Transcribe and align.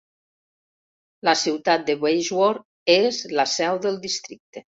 La 1.29 1.35
ciutat 1.41 1.85
de 1.89 1.97
Bageshwar 2.05 2.49
és 2.95 3.21
la 3.41 3.47
seu 3.53 3.79
del 3.87 4.03
districte. 4.09 4.67